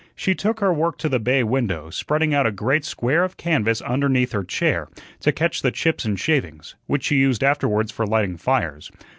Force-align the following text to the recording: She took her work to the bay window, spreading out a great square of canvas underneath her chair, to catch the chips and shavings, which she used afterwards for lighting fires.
She 0.15 0.33
took 0.33 0.61
her 0.61 0.73
work 0.73 0.97
to 0.97 1.09
the 1.09 1.19
bay 1.19 1.43
window, 1.43 1.91
spreading 1.91 2.33
out 2.33 2.47
a 2.47 2.51
great 2.51 2.83
square 2.85 3.23
of 3.23 3.37
canvas 3.37 3.81
underneath 3.83 4.31
her 4.31 4.43
chair, 4.43 4.87
to 5.19 5.31
catch 5.31 5.61
the 5.61 5.69
chips 5.69 6.05
and 6.05 6.19
shavings, 6.19 6.73
which 6.87 7.03
she 7.03 7.17
used 7.17 7.43
afterwards 7.43 7.91
for 7.91 8.07
lighting 8.07 8.37
fires. 8.37 8.89